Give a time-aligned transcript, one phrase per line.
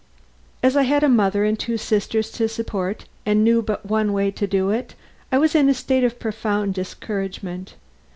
[0.63, 4.31] As I had a mother and two sisters to support and knew but one way
[4.31, 4.95] to do it,
[5.31, 7.75] I was in a state of profound discouragement.